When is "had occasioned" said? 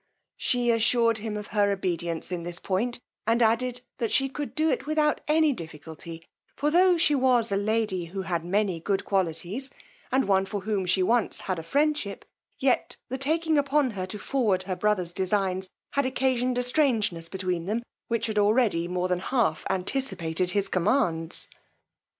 15.91-16.57